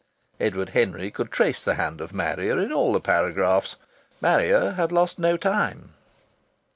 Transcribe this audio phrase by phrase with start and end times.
[0.39, 3.75] Edward Henry could trace the hand of Marrier in all the paragraphs.
[4.19, 5.93] Marrier had lost no time.